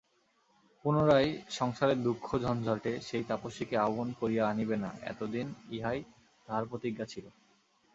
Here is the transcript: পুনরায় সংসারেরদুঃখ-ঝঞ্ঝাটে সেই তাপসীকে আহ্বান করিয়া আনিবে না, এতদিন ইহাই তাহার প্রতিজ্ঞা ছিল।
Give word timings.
পুনরায় 0.85 1.29
সংসারেরদুঃখ-ঝঞ্ঝাটে 1.49 2.91
সেই 3.01 3.23
তাপসীকে 3.23 3.75
আহ্বান 3.77 4.09
করিয়া 4.19 4.43
আনিবে 4.47 4.75
না, 4.75 4.89
এতদিন 5.03 5.47
ইহাই 5.71 5.99
তাহার 6.47 6.63
প্রতিজ্ঞা 6.65 7.05
ছিল। 7.05 7.25